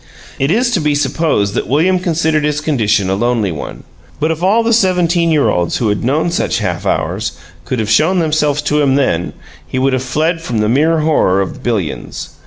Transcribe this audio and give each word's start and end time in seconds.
It 0.39 0.49
is 0.49 0.71
to 0.71 0.79
be 0.79 0.95
supposed 0.95 1.53
that 1.53 1.67
William 1.67 1.99
considered 1.99 2.43
his 2.43 2.59
condition 2.59 3.07
a 3.07 3.13
lonely 3.13 3.51
one, 3.51 3.83
but 4.19 4.31
if 4.31 4.41
all 4.41 4.63
the 4.63 4.73
seventeen 4.73 5.29
year 5.29 5.49
olds 5.49 5.77
who 5.77 5.89
have 5.89 6.03
known 6.03 6.31
such 6.31 6.57
halfhours 6.57 7.33
could 7.65 7.77
have 7.77 7.87
shown 7.87 8.17
themselves 8.17 8.63
to 8.63 8.81
him 8.81 8.95
then, 8.95 9.33
he 9.67 9.77
would 9.77 9.93
have 9.93 10.01
fled 10.01 10.41
from 10.41 10.57
the 10.57 10.67
mere 10.69 11.01
horror 11.01 11.39
of 11.39 11.61
billions. 11.61 12.29